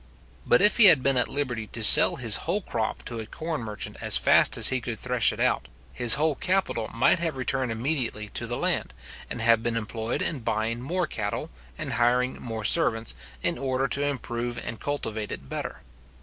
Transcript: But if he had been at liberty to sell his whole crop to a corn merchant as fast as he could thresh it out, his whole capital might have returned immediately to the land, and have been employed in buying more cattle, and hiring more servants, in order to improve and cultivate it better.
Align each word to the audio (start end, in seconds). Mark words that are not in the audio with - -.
But 0.47 0.63
if 0.63 0.77
he 0.77 0.85
had 0.85 1.03
been 1.03 1.15
at 1.15 1.27
liberty 1.27 1.67
to 1.67 1.83
sell 1.83 2.15
his 2.15 2.37
whole 2.37 2.63
crop 2.63 3.03
to 3.05 3.19
a 3.19 3.27
corn 3.27 3.61
merchant 3.61 3.97
as 4.01 4.17
fast 4.17 4.57
as 4.57 4.69
he 4.69 4.81
could 4.81 4.97
thresh 4.97 5.31
it 5.31 5.39
out, 5.39 5.67
his 5.93 6.15
whole 6.15 6.33
capital 6.33 6.89
might 6.91 7.19
have 7.19 7.37
returned 7.37 7.71
immediately 7.71 8.27
to 8.29 8.47
the 8.47 8.57
land, 8.57 8.95
and 9.29 9.41
have 9.41 9.61
been 9.61 9.77
employed 9.77 10.23
in 10.23 10.39
buying 10.39 10.81
more 10.81 11.05
cattle, 11.05 11.51
and 11.77 11.93
hiring 11.93 12.41
more 12.41 12.63
servants, 12.63 13.13
in 13.43 13.59
order 13.59 13.87
to 13.89 14.03
improve 14.03 14.57
and 14.57 14.79
cultivate 14.79 15.31
it 15.31 15.47
better. 15.47 15.81